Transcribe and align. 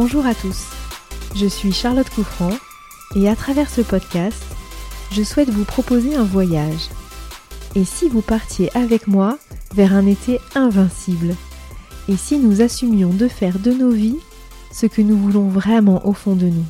Bonjour 0.00 0.26
à 0.26 0.34
tous, 0.36 0.68
je 1.34 1.46
suis 1.46 1.72
Charlotte 1.72 2.08
Couffrand 2.08 2.56
et 3.16 3.28
à 3.28 3.34
travers 3.34 3.68
ce 3.68 3.80
podcast, 3.80 4.40
je 5.10 5.24
souhaite 5.24 5.50
vous 5.50 5.64
proposer 5.64 6.14
un 6.14 6.22
voyage. 6.22 6.88
Et 7.74 7.84
si 7.84 8.08
vous 8.08 8.22
partiez 8.22 8.70
avec 8.76 9.08
moi 9.08 9.40
vers 9.74 9.92
un 9.94 10.06
été 10.06 10.38
invincible? 10.54 11.34
Et 12.08 12.16
si 12.16 12.38
nous 12.38 12.62
assumions 12.62 13.12
de 13.12 13.26
faire 13.26 13.58
de 13.58 13.72
nos 13.72 13.90
vies 13.90 14.20
ce 14.70 14.86
que 14.86 15.02
nous 15.02 15.18
voulons 15.18 15.48
vraiment 15.48 16.06
au 16.06 16.12
fond 16.12 16.36
de 16.36 16.46
nous? 16.46 16.66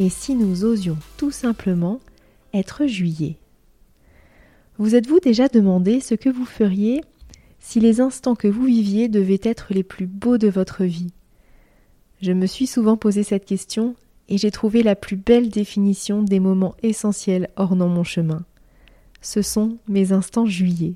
Et 0.00 0.08
si 0.08 0.34
nous 0.34 0.64
osions 0.64 0.96
tout 1.18 1.30
simplement 1.30 2.00
être 2.54 2.86
juillet? 2.86 3.36
Vous 4.78 4.94
êtes-vous 4.94 5.20
déjà 5.20 5.48
demandé 5.48 6.00
ce 6.00 6.14
que 6.14 6.30
vous 6.30 6.46
feriez 6.46 7.02
si 7.60 7.78
les 7.78 8.00
instants 8.00 8.36
que 8.36 8.48
vous 8.48 8.64
viviez 8.64 9.08
devaient 9.08 9.42
être 9.42 9.66
les 9.68 9.82
plus 9.82 10.06
beaux 10.06 10.38
de 10.38 10.48
votre 10.48 10.84
vie? 10.84 11.12
Je 12.20 12.32
me 12.32 12.46
suis 12.46 12.66
souvent 12.66 12.96
posé 12.96 13.22
cette 13.22 13.44
question 13.44 13.94
et 14.28 14.38
j'ai 14.38 14.50
trouvé 14.50 14.82
la 14.82 14.96
plus 14.96 15.16
belle 15.16 15.50
définition 15.50 16.22
des 16.22 16.40
moments 16.40 16.74
essentiels 16.82 17.48
ornant 17.56 17.88
mon 17.88 18.04
chemin. 18.04 18.44
Ce 19.20 19.40
sont 19.40 19.78
mes 19.88 20.12
instants 20.12 20.46
juillet. 20.46 20.94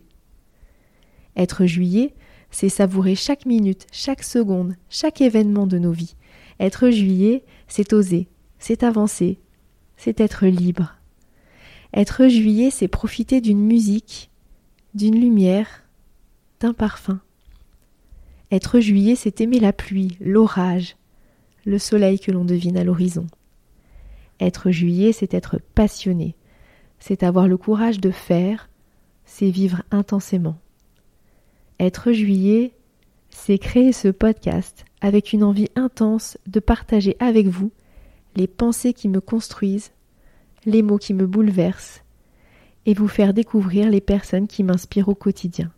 Être 1.36 1.64
juillet, 1.64 2.14
c'est 2.50 2.68
savourer 2.68 3.14
chaque 3.14 3.46
minute, 3.46 3.86
chaque 3.92 4.22
seconde, 4.22 4.74
chaque 4.90 5.20
événement 5.20 5.66
de 5.66 5.78
nos 5.78 5.92
vies. 5.92 6.16
Être 6.60 6.90
juillet, 6.90 7.44
c'est 7.68 7.92
oser, 7.92 8.28
c'est 8.58 8.82
avancer, 8.82 9.38
c'est 9.96 10.20
être 10.20 10.46
libre. 10.46 10.96
Être 11.94 12.26
juillet, 12.26 12.70
c'est 12.70 12.88
profiter 12.88 13.40
d'une 13.40 13.64
musique, 13.64 14.30
d'une 14.94 15.20
lumière, 15.20 15.84
d'un 16.60 16.72
parfum. 16.72 17.20
Être 18.50 18.80
juillet, 18.80 19.14
c'est 19.14 19.40
aimer 19.40 19.60
la 19.60 19.72
pluie, 19.72 20.16
l'orage, 20.20 20.96
le 21.64 21.78
soleil 21.78 22.18
que 22.18 22.32
l'on 22.32 22.44
devine 22.44 22.76
à 22.76 22.84
l'horizon. 22.84 23.26
Être 24.40 24.70
juillet, 24.70 25.12
c'est 25.12 25.34
être 25.34 25.60
passionné, 25.74 26.34
c'est 26.98 27.22
avoir 27.22 27.48
le 27.48 27.56
courage 27.56 28.00
de 28.00 28.10
faire, 28.10 28.68
c'est 29.24 29.50
vivre 29.50 29.82
intensément. 29.90 30.58
Être 31.78 32.12
juillet, 32.12 32.72
c'est 33.30 33.58
créer 33.58 33.92
ce 33.92 34.08
podcast 34.08 34.84
avec 35.00 35.32
une 35.32 35.44
envie 35.44 35.68
intense 35.74 36.38
de 36.46 36.60
partager 36.60 37.16
avec 37.18 37.46
vous 37.46 37.72
les 38.36 38.46
pensées 38.46 38.92
qui 38.92 39.08
me 39.08 39.20
construisent, 39.20 39.92
les 40.64 40.82
mots 40.82 40.98
qui 40.98 41.12
me 41.12 41.26
bouleversent, 41.26 42.02
et 42.86 42.94
vous 42.94 43.08
faire 43.08 43.34
découvrir 43.34 43.90
les 43.90 44.00
personnes 44.00 44.46
qui 44.46 44.62
m'inspirent 44.62 45.08
au 45.08 45.14
quotidien. 45.14 45.72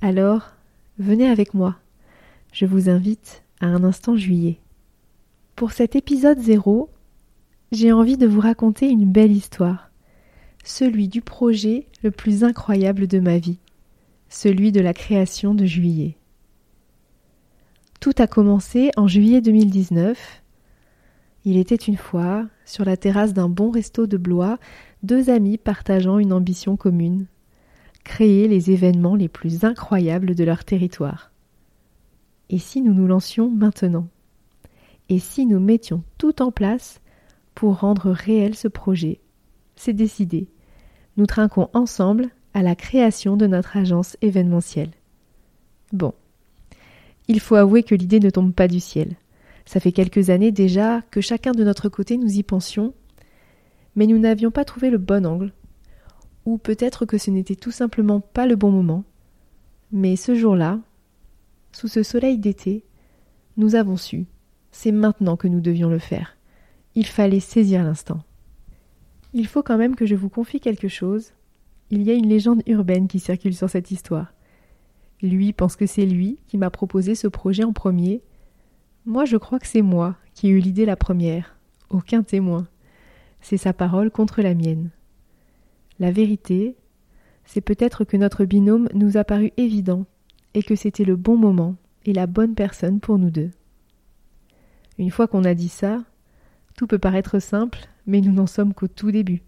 Alors, 0.00 0.52
venez 0.98 1.28
avec 1.28 1.54
moi. 1.54 1.76
Je 2.52 2.66
vous 2.66 2.88
invite 2.88 3.44
à 3.60 3.66
un 3.66 3.84
instant 3.84 4.16
juillet. 4.16 4.58
Pour 5.56 5.72
cet 5.72 5.96
épisode 5.96 6.40
zéro, 6.40 6.90
j'ai 7.72 7.92
envie 7.92 8.16
de 8.16 8.26
vous 8.26 8.40
raconter 8.40 8.88
une 8.88 9.10
belle 9.10 9.32
histoire, 9.32 9.90
celui 10.64 11.08
du 11.08 11.20
projet 11.20 11.86
le 12.02 12.10
plus 12.10 12.44
incroyable 12.44 13.06
de 13.06 13.20
ma 13.20 13.38
vie, 13.38 13.58
celui 14.28 14.72
de 14.72 14.80
la 14.80 14.94
création 14.94 15.54
de 15.54 15.66
juillet. 15.66 16.16
Tout 18.00 18.14
a 18.18 18.26
commencé 18.26 18.90
en 18.96 19.06
juillet 19.06 19.40
2019. 19.40 20.42
Il 21.44 21.56
était 21.58 21.74
une 21.74 21.96
fois, 21.96 22.46
sur 22.64 22.84
la 22.84 22.96
terrasse 22.96 23.34
d'un 23.34 23.48
bon 23.48 23.70
resto 23.70 24.06
de 24.06 24.16
Blois, 24.16 24.58
deux 25.02 25.30
amis 25.30 25.58
partageant 25.58 26.18
une 26.18 26.32
ambition 26.32 26.76
commune 26.76 27.26
créer 28.04 28.48
les 28.48 28.70
événements 28.70 29.14
les 29.14 29.28
plus 29.28 29.64
incroyables 29.64 30.34
de 30.34 30.44
leur 30.44 30.64
territoire. 30.64 31.29
Et 32.50 32.58
si 32.58 32.82
nous 32.82 32.92
nous 32.92 33.06
lancions 33.06 33.48
maintenant? 33.48 34.08
Et 35.08 35.20
si 35.20 35.46
nous 35.46 35.60
mettions 35.60 36.02
tout 36.18 36.42
en 36.42 36.50
place 36.50 37.00
pour 37.54 37.78
rendre 37.78 38.10
réel 38.10 38.56
ce 38.56 38.66
projet? 38.66 39.20
C'est 39.76 39.92
décidé. 39.92 40.48
Nous 41.16 41.26
trinquons 41.26 41.70
ensemble 41.74 42.28
à 42.52 42.62
la 42.62 42.74
création 42.74 43.36
de 43.36 43.46
notre 43.46 43.76
agence 43.76 44.16
événementielle. 44.20 44.90
Bon. 45.92 46.12
Il 47.28 47.38
faut 47.38 47.54
avouer 47.54 47.84
que 47.84 47.94
l'idée 47.94 48.18
ne 48.18 48.30
tombe 48.30 48.52
pas 48.52 48.66
du 48.66 48.80
ciel. 48.80 49.14
Ça 49.64 49.78
fait 49.78 49.92
quelques 49.92 50.30
années 50.30 50.50
déjà 50.50 51.02
que 51.12 51.20
chacun 51.20 51.52
de 51.52 51.62
notre 51.62 51.88
côté 51.88 52.16
nous 52.16 52.32
y 52.32 52.42
pensions, 52.42 52.94
mais 53.94 54.08
nous 54.08 54.18
n'avions 54.18 54.50
pas 54.50 54.64
trouvé 54.64 54.90
le 54.90 54.98
bon 54.98 55.24
angle, 55.24 55.52
ou 56.44 56.58
peut-être 56.58 57.06
que 57.06 57.18
ce 57.18 57.30
n'était 57.30 57.54
tout 57.54 57.70
simplement 57.70 58.18
pas 58.18 58.46
le 58.46 58.56
bon 58.56 58.72
moment. 58.72 59.04
Mais 59.92 60.16
ce 60.16 60.34
jour-là, 60.34 60.80
sous 61.72 61.88
ce 61.88 62.02
soleil 62.02 62.38
d'été, 62.38 62.84
nous 63.56 63.74
avons 63.74 63.96
su, 63.96 64.26
c'est 64.70 64.92
maintenant 64.92 65.36
que 65.36 65.48
nous 65.48 65.60
devions 65.60 65.88
le 65.88 65.98
faire. 65.98 66.36
Il 66.94 67.06
fallait 67.06 67.40
saisir 67.40 67.84
l'instant. 67.84 68.22
Il 69.32 69.46
faut 69.46 69.62
quand 69.62 69.78
même 69.78 69.94
que 69.94 70.06
je 70.06 70.16
vous 70.16 70.28
confie 70.28 70.60
quelque 70.60 70.88
chose. 70.88 71.32
Il 71.90 72.02
y 72.02 72.10
a 72.10 72.14
une 72.14 72.28
légende 72.28 72.62
urbaine 72.66 73.06
qui 73.06 73.20
circule 73.20 73.54
sur 73.54 73.70
cette 73.70 73.90
histoire. 73.90 74.32
Lui 75.22 75.52
pense 75.52 75.76
que 75.76 75.86
c'est 75.86 76.06
lui 76.06 76.38
qui 76.46 76.58
m'a 76.58 76.70
proposé 76.70 77.14
ce 77.14 77.28
projet 77.28 77.64
en 77.64 77.72
premier. 77.72 78.22
Moi 79.06 79.24
je 79.24 79.36
crois 79.36 79.58
que 79.58 79.66
c'est 79.66 79.82
moi 79.82 80.16
qui 80.34 80.48
ai 80.48 80.50
eu 80.50 80.58
l'idée 80.58 80.86
la 80.86 80.96
première. 80.96 81.56
Aucun 81.90 82.22
témoin. 82.22 82.66
C'est 83.40 83.56
sa 83.56 83.72
parole 83.72 84.10
contre 84.10 84.42
la 84.42 84.54
mienne. 84.54 84.90
La 85.98 86.10
vérité, 86.10 86.76
c'est 87.44 87.60
peut-être 87.60 88.04
que 88.04 88.16
notre 88.16 88.44
binôme 88.44 88.88
nous 88.94 89.16
a 89.16 89.24
paru 89.24 89.52
évident 89.56 90.06
et 90.54 90.62
que 90.62 90.74
c'était 90.74 91.04
le 91.04 91.16
bon 91.16 91.36
moment 91.36 91.76
et 92.04 92.12
la 92.12 92.26
bonne 92.26 92.54
personne 92.54 93.00
pour 93.00 93.18
nous 93.18 93.30
deux. 93.30 93.50
Une 94.98 95.10
fois 95.10 95.26
qu'on 95.26 95.44
a 95.44 95.54
dit 95.54 95.68
ça, 95.68 96.02
tout 96.76 96.86
peut 96.86 96.98
paraître 96.98 97.38
simple, 97.38 97.80
mais 98.06 98.20
nous 98.20 98.32
n'en 98.32 98.46
sommes 98.46 98.74
qu'au 98.74 98.88
tout 98.88 99.10
début. 99.10 99.42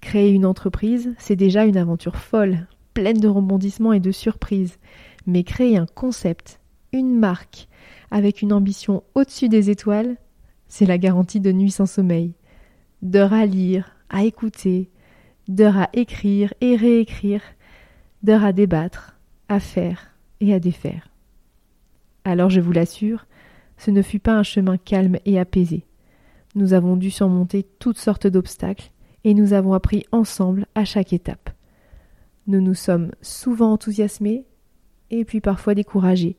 Créer 0.00 0.30
une 0.30 0.46
entreprise, 0.46 1.14
c'est 1.18 1.36
déjà 1.36 1.64
une 1.64 1.76
aventure 1.76 2.16
folle, 2.16 2.66
pleine 2.92 3.18
de 3.18 3.28
rebondissements 3.28 3.92
et 3.92 4.00
de 4.00 4.12
surprises, 4.12 4.78
mais 5.26 5.44
créer 5.44 5.76
un 5.76 5.86
concept, 5.86 6.60
une 6.92 7.18
marque, 7.18 7.68
avec 8.10 8.42
une 8.42 8.52
ambition 8.52 9.02
au-dessus 9.14 9.48
des 9.48 9.70
étoiles, 9.70 10.16
c'est 10.68 10.86
la 10.86 10.98
garantie 10.98 11.40
de 11.40 11.52
nuit 11.52 11.70
sans 11.70 11.86
sommeil, 11.86 12.34
d'heures 13.02 13.32
à 13.32 13.46
lire, 13.46 13.96
à 14.10 14.24
écouter, 14.24 14.90
d'heures 15.48 15.78
à 15.78 15.88
écrire 15.92 16.54
et 16.60 16.76
réécrire, 16.76 17.42
d'heures 18.22 18.44
à 18.44 18.52
débattre, 18.52 19.13
à 19.48 19.60
faire 19.60 20.14
et 20.40 20.52
à 20.52 20.60
défaire. 20.60 21.08
Alors 22.24 22.50
je 22.50 22.60
vous 22.60 22.72
l'assure, 22.72 23.26
ce 23.76 23.90
ne 23.90 24.02
fut 24.02 24.18
pas 24.18 24.34
un 24.34 24.42
chemin 24.42 24.76
calme 24.76 25.18
et 25.24 25.38
apaisé. 25.38 25.84
Nous 26.54 26.72
avons 26.72 26.96
dû 26.96 27.10
surmonter 27.10 27.66
toutes 27.78 27.98
sortes 27.98 28.26
d'obstacles 28.26 28.90
et 29.24 29.34
nous 29.34 29.52
avons 29.52 29.74
appris 29.74 30.04
ensemble 30.12 30.66
à 30.74 30.84
chaque 30.84 31.12
étape. 31.12 31.50
Nous 32.46 32.60
nous 32.60 32.74
sommes 32.74 33.10
souvent 33.22 33.72
enthousiasmés 33.72 34.44
et 35.10 35.24
puis 35.24 35.40
parfois 35.40 35.74
découragés, 35.74 36.36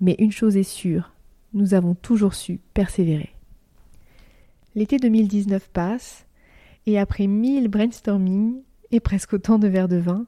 mais 0.00 0.16
une 0.18 0.32
chose 0.32 0.56
est 0.56 0.62
sûre, 0.62 1.12
nous 1.52 1.74
avons 1.74 1.94
toujours 1.94 2.34
su 2.34 2.60
persévérer. 2.74 3.34
L'été 4.74 4.98
2019 4.98 5.68
passe, 5.70 6.26
et 6.86 6.98
après 6.98 7.26
mille 7.26 7.68
brainstorming 7.68 8.62
et 8.90 9.00
presque 9.00 9.34
autant 9.34 9.58
de 9.58 9.68
verres 9.68 9.88
de 9.88 9.96
vin, 9.96 10.26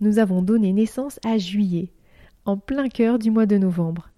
nous 0.00 0.18
avons 0.18 0.42
donné 0.42 0.72
naissance 0.72 1.18
à 1.24 1.38
juillet, 1.38 1.90
en 2.44 2.56
plein 2.56 2.88
cœur 2.88 3.18
du 3.18 3.30
mois 3.30 3.46
de 3.46 3.58
novembre, 3.58 4.10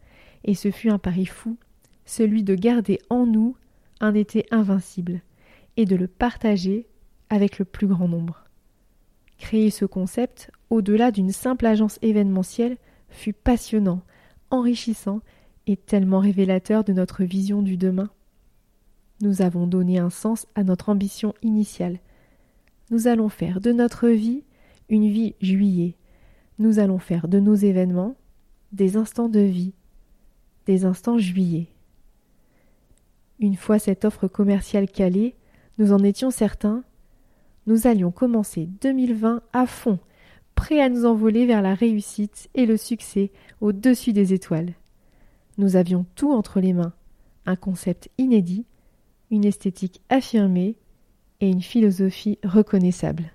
et 0.45 0.55
ce 0.55 0.71
fut 0.71 0.91
un 0.91 0.99
pari 0.99 1.27
fou, 1.27 1.57
celui 2.05 2.43
de 2.43 2.55
garder 2.55 2.99
en 3.09 3.27
nous 3.27 3.57
un 4.01 4.15
été 4.15 4.47
invincible, 4.51 5.21
et 5.77 5.85
de 5.85 5.97
le 5.97 6.07
partager 6.07 6.87
avec 7.29 7.59
le 7.59 7.65
plus 7.65 7.87
grand 7.87 8.09
nombre. 8.09 8.45
Créer 9.39 9.71
ce 9.71 9.85
concept, 9.85 10.51
au-delà 10.69 11.11
d'une 11.11 11.33
simple 11.33 11.67
agence 11.67 11.99
événementielle, 12.03 12.77
fut 13.09 13.33
passionnant, 13.33 14.03
enrichissant 14.51 15.21
et 15.67 15.77
tellement 15.77 16.21
révélateur 16.21 16.85
de 16.85 16.93
notre 16.93 17.25
vision 17.25 17.63
du 17.63 17.77
demain. 17.77 18.11
Nous 19.23 19.43
avons 19.43 19.67
donné 19.67 19.99
un 19.99 20.11
sens 20.11 20.47
à 20.55 20.65
notre 20.65 20.89
ambition 20.89 21.35
initiale. 21.43 21.99
Nous 22.91 23.07
allons 23.07 23.29
faire 23.29 23.61
de 23.61 23.73
notre 23.73 24.09
vie 24.09 24.43
une 24.91 25.09
vie 25.09 25.35
juillet. 25.41 25.95
Nous 26.59 26.79
allons 26.79 26.99
faire 26.99 27.29
de 27.29 27.41
nos 27.41 27.55
événements 27.55 28.17
des 28.73 28.97
instants 28.97 29.29
de 29.29 29.41
vie, 29.41 29.73
des 30.67 30.85
instants 30.85 31.19
juillet. 31.19 31.69
Une 33.39 33.57
fois 33.57 33.79
cette 33.79 34.05
offre 34.05 34.29
commerciale 34.29 34.91
calée, 34.91 35.35
nous 35.79 35.93
en 35.93 36.01
étions 36.01 36.31
certains, 36.31 36.85
nous 37.67 37.87
allions 37.87 38.11
commencer 38.11 38.69
2020 38.83 39.43
à 39.53 39.67
fond, 39.67 39.99
prêts 40.55 40.81
à 40.81 40.89
nous 40.89 41.07
envoler 41.07 41.47
vers 41.47 41.63
la 41.63 41.75
réussite 41.75 42.51
et 42.55 42.67
le 42.67 42.77
succès 42.77 43.31
au-dessus 43.61 44.13
des 44.13 44.35
étoiles. 44.35 44.75
Nous 45.57 45.77
avions 45.77 46.05
tout 46.15 46.33
entre 46.33 46.61
les 46.61 46.73
mains, 46.73 46.93
un 47.47 47.57
concept 47.57 48.11
inédit, 48.19 48.67
une 49.31 49.45
esthétique 49.45 50.03
affirmée 50.09 50.77
et 51.41 51.49
une 51.49 51.63
philosophie 51.63 52.39
reconnaissable. 52.45 53.33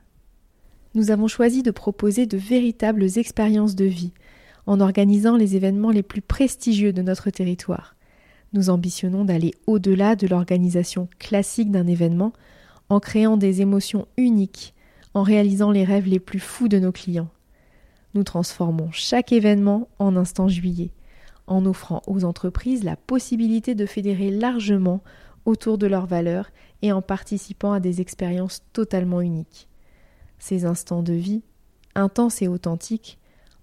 Nous 0.96 1.12
avons 1.12 1.28
choisi 1.28 1.62
de 1.62 1.72
proposer 1.72 2.26
de 2.26 2.38
véritables 2.38 3.04
expériences 3.18 3.76
de 3.76 3.84
vie 3.84 4.14
en 4.66 4.80
organisant 4.80 5.36
les 5.36 5.58
événements 5.58 5.92
les 5.92 6.04
plus 6.04 6.22
prestigieux 6.22 6.94
de 6.94 7.02
notre 7.02 7.30
territoire, 7.30 7.98
Nous 8.54 8.70
ambitionnons 8.70 9.26
d'aller 9.26 9.54
au-delà 9.68 10.16
de 10.16 10.26
l'organisation 10.26 11.10
classique 11.20 11.70
d'un 11.70 11.86
événement 11.86 12.32
en 12.88 13.02
créant 13.02 13.36
des 13.36 13.60
émotions 13.62 14.08
uniques, 14.16 14.74
en 15.14 15.24
réalisant 15.24 15.72
les 15.72 15.84
rêves 15.84 16.08
les 16.08 16.22
plus 16.22 16.40
fous 16.40 16.70
de 16.70 16.80
nos 16.80 16.94
clients. 16.94 17.28
Nous 18.14 18.24
transformons 18.24 18.90
chaque 18.94 19.34
événement 19.34 19.90
en 20.00 20.16
instant 20.16 20.48
juillet, 20.48 20.92
en 21.48 21.66
offrant 21.66 22.04
aux 22.08 22.24
entreprises 22.24 22.86
la 22.86 22.96
possibilité 22.96 23.76
de 23.76 23.86
fédérer 23.86 24.32
largement 24.32 25.02
autour 25.44 25.78
de 25.78 25.88
leurs 25.88 26.08
valeurs 26.08 26.52
et 26.82 26.94
en 26.94 27.02
participant 27.02 27.74
à 27.74 27.82
des 27.82 28.00
expériences 28.00 28.64
totalement 28.72 29.20
uniques. 29.20 29.68
Ces 30.48 30.66
instants 30.66 31.02
de 31.02 31.14
vie, 31.14 31.42
intenses 31.96 32.44
et 32.44 32.48
authentiques, 32.48 33.18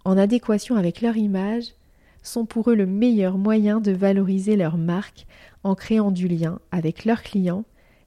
en 0.05 0.19
adéquation 0.19 0.75
avec 0.75 1.01
leur 1.01 1.17
image, 1.17 1.77
sont 2.25 2.45
pour 2.45 2.73
eux 2.73 2.75
le 2.75 2.87
meilleur 2.87 3.39
moyen 3.39 3.79
de 3.79 3.93
valoriser 3.93 4.57
leur 4.57 4.77
marque 4.79 5.29
en 5.63 5.77
créant 5.77 6.11
du 6.11 6.27
lien 6.27 6.59
avec 6.73 7.05
leurs 7.05 7.23
clients 7.23 7.65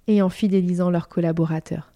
et 0.08 0.22
en 0.22 0.28
fidélisant 0.28 0.90
leurs 0.90 1.08
collaborateurs. 1.08 1.94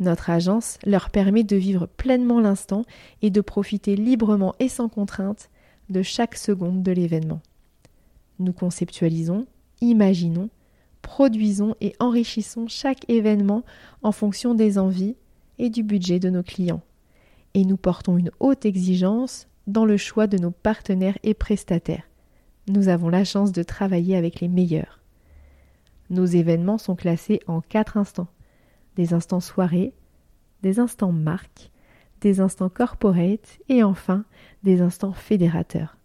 Notre 0.00 0.30
agence 0.30 0.80
leur 0.84 1.10
permet 1.10 1.44
de 1.44 1.54
vivre 1.54 1.86
pleinement 1.86 2.40
l'instant 2.40 2.84
et 3.22 3.30
de 3.30 3.40
profiter 3.40 3.94
librement 3.94 4.56
et 4.58 4.68
sans 4.68 4.88
contrainte 4.88 5.48
de 5.90 6.02
chaque 6.02 6.34
seconde 6.34 6.82
de 6.82 6.90
l'événement. 6.90 7.40
Nous 8.40 8.52
conceptualisons, 8.52 9.46
imaginons, 9.80 10.50
produisons 11.02 11.76
et 11.80 11.94
enrichissons 12.00 12.66
chaque 12.66 13.08
événement 13.08 13.62
en 14.02 14.10
fonction 14.10 14.54
des 14.54 14.76
envies 14.76 15.14
et 15.58 15.70
du 15.70 15.82
budget 15.82 16.18
de 16.18 16.30
nos 16.30 16.42
clients. 16.42 16.82
Et 17.54 17.64
nous 17.64 17.76
portons 17.76 18.16
une 18.18 18.30
haute 18.40 18.66
exigence 18.66 19.48
dans 19.66 19.84
le 19.84 19.96
choix 19.96 20.26
de 20.26 20.38
nos 20.38 20.50
partenaires 20.50 21.18
et 21.22 21.34
prestataires. 21.34 22.08
Nous 22.68 22.88
avons 22.88 23.08
la 23.08 23.24
chance 23.24 23.52
de 23.52 23.62
travailler 23.62 24.16
avec 24.16 24.40
les 24.40 24.48
meilleurs. 24.48 25.00
Nos 26.10 26.26
événements 26.26 26.78
sont 26.78 26.96
classés 26.96 27.40
en 27.46 27.60
quatre 27.60 27.96
instants. 27.96 28.28
Des 28.96 29.14
instants 29.14 29.40
soirée, 29.40 29.92
des 30.62 30.80
instants 30.80 31.12
marque, 31.12 31.70
des 32.20 32.40
instants 32.40 32.68
corporate 32.68 33.58
et 33.68 33.82
enfin 33.82 34.24
des 34.62 34.80
instants 34.80 35.12
fédérateurs. 35.12 35.96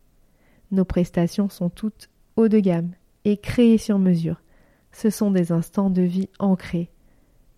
Nos 0.71 0.85
prestations 0.85 1.49
sont 1.49 1.69
toutes 1.69 2.09
haut 2.35 2.47
de 2.47 2.59
gamme 2.59 2.91
et 3.25 3.37
créées 3.37 3.77
sur 3.77 3.99
mesure. 3.99 4.41
Ce 4.91 5.09
sont 5.09 5.31
des 5.31 5.51
instants 5.51 5.89
de 5.89 6.01
vie 6.01 6.29
ancrés. 6.39 6.89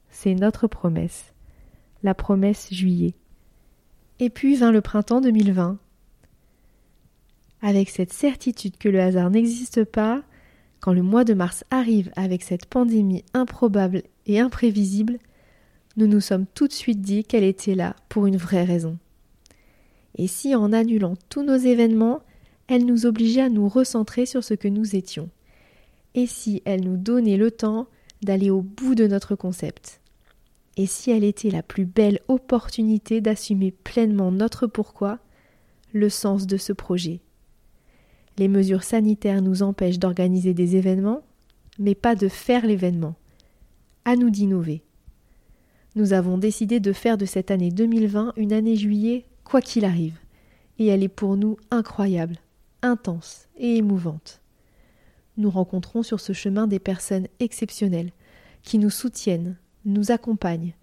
C'est 0.09 0.36
notre 0.36 0.68
promesse. 0.68 1.35
La 2.06 2.13
promesse 2.13 2.72
juillet. 2.72 3.16
Et 4.19 4.30
puis 4.30 4.56
vint 4.57 4.72
le 4.72 4.81
printemps 4.81 5.22
2020 5.22 5.80
avec 7.63 7.90
cette 7.90 8.13
certitude 8.13 8.78
que 8.78 8.90
le 8.90 9.02
hasard 9.02 9.31
n'existe 9.31 9.84
pas, 9.86 10.22
quand 10.81 10.94
le 10.94 11.02
mois 11.02 11.24
de 11.24 11.34
mars 11.34 11.63
arrive 11.72 12.12
avec 12.16 12.44
cette 12.44 12.68
pandémie 12.68 13.25
improbable 13.34 14.04
et 14.28 14.40
imprévisible, 14.40 15.18
nous 15.98 16.06
nous 16.06 16.19
sommes 16.19 16.46
tout 16.54 16.68
de 16.68 16.74
suite 16.74 17.02
dit 17.02 17.24
qu'elle 17.24 17.44
était 17.44 17.74
là 17.74 17.96
pour 18.07 18.28
une 18.28 18.38
vraie 18.38 18.66
raison. 18.66 19.00
Et 20.13 20.28
si 20.28 20.54
en 20.54 20.74
annulant 20.74 21.16
tous 21.30 21.42
nos 21.42 21.57
événements, 21.57 22.22
elle 22.68 22.86
nous 22.86 23.07
obligeait 23.07 23.42
à 23.42 23.50
nous 23.50 23.68
recentrer 23.68 24.28
sur 24.28 24.44
ce 24.44 24.54
que 24.54 24.68
nous 24.68 24.96
étions? 24.96 25.31
Et 26.13 26.28
si 26.28 26.62
elle 26.66 26.84
nous 26.84 26.98
donnait 26.98 27.38
le 27.38 27.50
temps 27.50 27.88
d'aller 28.22 28.52
au 28.52 28.62
bout 28.62 28.94
de 28.94 29.07
notre 29.07 29.34
concept? 29.34 30.02
Et 30.77 30.86
si 30.88 31.12
elle 31.12 31.24
était 31.24 31.51
la 31.51 31.63
plus 31.63 31.86
belle 31.86 32.19
opportunité 32.27 33.22
d'assumer 33.22 33.72
pleinement 33.72 34.31
notre 34.31 34.68
pourquoi, 34.68 35.19
le 35.94 36.10
sens 36.10 36.48
de 36.48 36.57
ce 36.57 36.74
projet 36.74 37.22
les 38.38 38.48
mesures 38.48 38.83
sanitaires 38.83 39.42
nous 39.42 39.63
empêchent 39.63 40.00
d'organiser 40.00 40.54
des 40.54 40.75
événements, 40.75 41.22
mais 41.80 41.95
pas 41.95 42.16
de 42.16 42.27
faire 42.27 42.66
l'événement. 42.66 43.16
À 44.04 44.16
nous 44.16 44.30
d'innover. 44.30 44.83
Nous 45.95 46.13
avons 46.13 46.38
décidé 46.38 46.80
de 46.80 46.92
faire 46.92 47.18
de 47.18 47.25
cette 47.25 47.50
année 47.50 47.71
2020 47.71 48.33
une 48.36 48.54
année 48.54 48.75
juillet 48.75 49.25
quoi 49.44 49.62
qu'il 49.62 49.86
arrive, 49.86 50.19
et 50.80 50.88
elle 50.88 51.04
est 51.04 51.07
pour 51.07 51.38
nous 51.38 51.57
incroyable, 51.71 52.36
intense 52.81 53.48
et 53.57 53.78
émouvante. 53.78 54.42
Nous 55.38 55.50
rencontrons 55.50 56.04
sur 56.04 56.19
ce 56.19 56.33
chemin 56.33 56.68
des 56.68 56.80
personnes 56.80 57.28
exceptionnelles 57.39 58.12
qui 58.63 58.80
nous 58.80 58.89
soutiennent, 58.89 59.56
nous 59.86 60.12
accompagnent, 60.12 60.74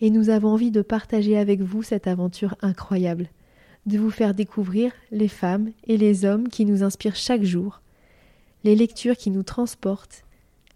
et 0.00 0.10
nous 0.10 0.30
avons 0.30 0.48
envie 0.48 0.70
de 0.70 0.82
partager 0.82 1.36
avec 1.36 1.60
vous 1.60 1.82
cette 1.82 2.06
aventure 2.06 2.54
incroyable 2.62 3.28
de 3.88 3.98
vous 3.98 4.10
faire 4.10 4.34
découvrir 4.34 4.92
les 5.10 5.28
femmes 5.28 5.72
et 5.84 5.96
les 5.96 6.24
hommes 6.24 6.48
qui 6.48 6.64
nous 6.64 6.82
inspirent 6.82 7.16
chaque 7.16 7.42
jour, 7.42 7.80
les 8.62 8.76
lectures 8.76 9.16
qui 9.16 9.30
nous 9.30 9.42
transportent, 9.42 10.24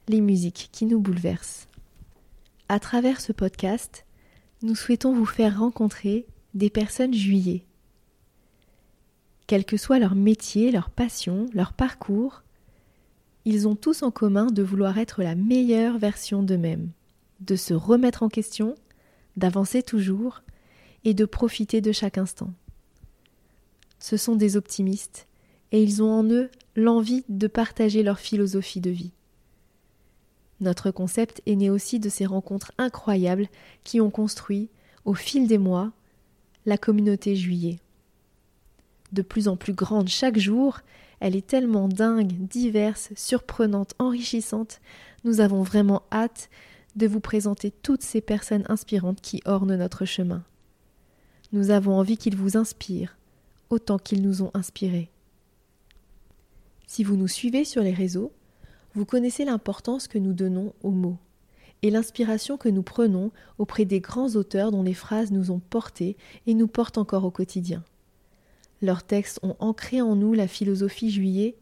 les 0.08 0.20
musiques 0.20 0.70
qui 0.72 0.86
nous 0.86 0.98
bouleversent. 0.98 1.68
À 2.68 2.80
travers 2.80 3.20
ce 3.20 3.32
podcast, 3.32 4.06
nous 4.62 4.74
souhaitons 4.74 5.12
vous 5.12 5.26
faire 5.26 5.58
rencontrer 5.58 6.26
des 6.54 6.70
personnes 6.70 7.12
juillet. 7.12 7.66
Quel 9.46 9.64
que 9.64 9.76
soit 9.76 9.98
leur 9.98 10.14
métier, 10.14 10.70
leur 10.70 10.88
passion, 10.88 11.46
leur 11.52 11.74
parcours, 11.74 12.42
ils 13.44 13.68
ont 13.68 13.76
tous 13.76 14.02
en 14.02 14.10
commun 14.10 14.46
de 14.46 14.62
vouloir 14.62 14.96
être 14.98 15.22
la 15.22 15.34
meilleure 15.34 15.98
version 15.98 16.42
d'eux-mêmes, 16.42 16.90
de 17.42 17.56
se 17.56 17.74
remettre 17.74 18.22
en 18.22 18.28
question, 18.28 18.74
d'avancer 19.36 19.82
toujours 19.82 20.42
et 21.04 21.14
de 21.14 21.24
profiter 21.24 21.80
de 21.80 21.92
chaque 21.92 22.18
instant 22.18 22.52
ce 24.02 24.16
sont 24.16 24.34
des 24.34 24.56
optimistes, 24.56 25.28
et 25.70 25.80
ils 25.80 26.02
ont 26.02 26.10
en 26.10 26.24
eux 26.24 26.50
l'envie 26.74 27.24
de 27.28 27.46
partager 27.46 28.02
leur 28.02 28.18
philosophie 28.18 28.80
de 28.80 28.90
vie. 28.90 29.12
Notre 30.60 30.90
concept 30.90 31.40
est 31.46 31.54
né 31.54 31.70
aussi 31.70 32.00
de 32.00 32.08
ces 32.08 32.26
rencontres 32.26 32.72
incroyables 32.78 33.46
qui 33.84 34.00
ont 34.00 34.10
construit, 34.10 34.68
au 35.04 35.14
fil 35.14 35.46
des 35.46 35.58
mois, 35.58 35.92
la 36.66 36.78
communauté 36.78 37.36
juillet. 37.36 37.78
De 39.12 39.22
plus 39.22 39.46
en 39.46 39.56
plus 39.56 39.72
grande 39.72 40.08
chaque 40.08 40.38
jour, 40.38 40.80
elle 41.20 41.36
est 41.36 41.46
tellement 41.46 41.86
dingue, 41.86 42.32
diverse, 42.32 43.10
surprenante, 43.14 43.94
enrichissante, 44.00 44.80
nous 45.22 45.40
avons 45.40 45.62
vraiment 45.62 46.02
hâte 46.10 46.50
de 46.96 47.06
vous 47.06 47.20
présenter 47.20 47.70
toutes 47.70 48.02
ces 48.02 48.20
personnes 48.20 48.64
inspirantes 48.68 49.20
qui 49.20 49.42
ornent 49.44 49.76
notre 49.76 50.04
chemin. 50.04 50.44
Nous 51.52 51.70
avons 51.70 51.98
envie 51.98 52.16
qu'ils 52.16 52.36
vous 52.36 52.56
inspirent, 52.56 53.16
autant 53.70 53.98
qu'ils 53.98 54.22
nous 54.22 54.42
ont 54.42 54.50
inspirés. 54.54 55.10
Si 56.86 57.04
vous 57.04 57.16
nous 57.16 57.28
suivez 57.28 57.64
sur 57.64 57.82
les 57.82 57.94
réseaux, 57.94 58.32
vous 58.94 59.06
connaissez 59.06 59.44
l'importance 59.44 60.08
que 60.08 60.18
nous 60.18 60.34
donnons 60.34 60.74
aux 60.82 60.90
mots 60.90 61.18
et 61.82 61.90
l'inspiration 61.90 62.56
que 62.56 62.68
nous 62.68 62.82
prenons 62.82 63.32
auprès 63.58 63.84
des 63.84 64.00
grands 64.00 64.36
auteurs 64.36 64.70
dont 64.70 64.82
les 64.82 64.94
phrases 64.94 65.32
nous 65.32 65.50
ont 65.50 65.58
portés 65.58 66.16
et 66.46 66.54
nous 66.54 66.68
portent 66.68 66.98
encore 66.98 67.24
au 67.24 67.30
quotidien. 67.30 67.82
Leurs 68.82 69.02
textes 69.02 69.40
ont 69.42 69.56
ancré 69.58 70.00
en 70.00 70.16
nous 70.16 70.32
la 70.32 70.48
philosophie 70.48 71.10
juillet 71.10 71.56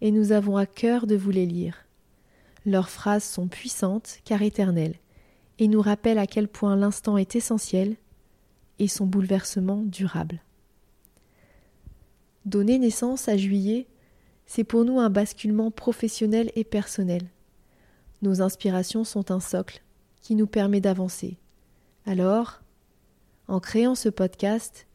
et 0.00 0.10
nous 0.10 0.32
avons 0.32 0.56
à 0.56 0.66
cœur 0.66 1.06
de 1.06 1.16
vous 1.16 1.30
les 1.30 1.46
lire. 1.46 1.85
Leurs 2.66 2.90
phrases 2.90 3.22
sont 3.22 3.46
puissantes 3.46 4.18
car 4.24 4.42
éternelles 4.42 4.96
et 5.60 5.68
nous 5.68 5.80
rappellent 5.80 6.18
à 6.18 6.26
quel 6.26 6.48
point 6.48 6.74
l'instant 6.74 7.16
est 7.16 7.36
essentiel 7.36 7.96
et 8.80 8.88
son 8.88 9.06
bouleversement 9.06 9.82
durable. 9.84 10.42
Donner 12.44 12.78
naissance 12.78 13.28
à 13.28 13.36
Juillet, 13.36 13.86
c'est 14.46 14.64
pour 14.64 14.84
nous 14.84 14.98
un 14.98 15.10
basculement 15.10 15.70
professionnel 15.70 16.50
et 16.56 16.64
personnel. 16.64 17.22
Nos 18.22 18.42
inspirations 18.42 19.04
sont 19.04 19.30
un 19.30 19.40
socle 19.40 19.82
qui 20.20 20.34
nous 20.34 20.48
permet 20.48 20.80
d'avancer. 20.80 21.38
Alors, 22.04 22.62
en 23.46 23.60
créant 23.60 23.94
ce 23.94 24.08
podcast, 24.08 24.88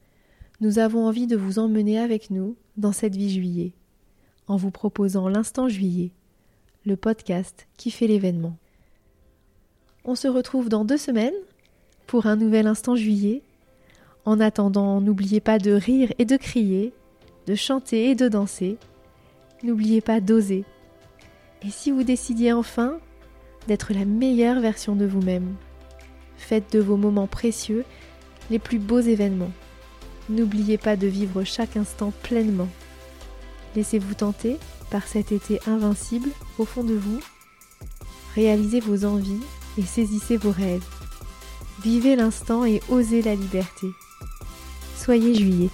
nous 0.60 0.78
avons 0.78 1.06
envie 1.08 1.28
de 1.28 1.38
vous 1.38 1.58
emmener 1.58 2.00
avec 2.00 2.32
nous 2.32 2.58
dans 2.76 2.92
cette 2.92 3.16
vie 3.16 3.32
juillet, 3.32 3.74
en 4.48 4.58
vous 4.58 4.72
proposant 4.72 5.30
l'instant 5.30 5.70
juillet, 5.70 6.12
le 6.86 6.96
podcast 6.96 7.68
qui 7.78 7.92
fait 7.92 8.08
l'événement. 8.08 8.58
On 10.04 10.16
se 10.16 10.28
retrouve 10.28 10.70
dans 10.70 10.86
deux 10.86 10.98
semaines 10.98 11.34
pour 12.08 12.26
un 12.26 12.36
nouvel 12.36 12.68
instant 12.68 12.96
juillet. 12.96 13.44
En 14.26 14.40
attendant, 14.40 15.02
n'oubliez 15.02 15.40
pas 15.40 15.60
de 15.60 15.72
rire 15.72 16.12
et 16.18 16.26
de 16.26 16.38
crier 16.38 16.94
de 17.48 17.56
chanter 17.56 18.10
et 18.10 18.16
de 18.16 18.28
danser. 18.28 18.78
N'oubliez 19.64 20.02
pas 20.02 20.20
d'oser. 20.20 20.64
Et 21.64 21.70
si 21.70 21.92
vous 21.92 22.04
décidiez 22.04 22.54
enfin 22.54 23.00
d'être 23.68 23.94
la 23.94 24.06
meilleure 24.06 24.60
version 24.60 24.96
de 24.96 25.06
vous-même, 25.06 25.56
faites 26.38 26.72
de 26.72 26.80
vos 26.80 26.98
moments 26.98 27.28
précieux 27.28 27.86
les 28.50 28.60
plus 28.60 28.80
beaux 28.80 29.00
événements. 29.00 29.52
N'oubliez 30.30 30.78
pas 30.78 30.96
de 30.96 31.08
vivre 31.08 31.44
chaque 31.44 31.78
instant 31.78 32.12
pleinement. 32.24 32.70
Laissez-vous 33.76 34.16
tenter 34.16 34.58
par 34.92 35.08
cet 35.08 35.32
été 35.32 35.60
invincible 35.66 36.30
au 36.60 36.66
fond 36.66 36.84
de 36.84 36.94
vous. 36.94 37.20
Réalisez 38.36 38.80
vos 38.80 39.06
envies 39.06 39.42
et 39.78 39.84
saisissez 39.84 40.38
vos 40.38 40.52
rêves. 40.52 40.86
Vivez 41.82 42.16
l'instant 42.16 42.66
et 42.66 42.82
osez 42.90 43.22
la 43.24 43.34
liberté. 43.34 43.88
Soyez 44.96 45.34
juillet. 45.34 45.70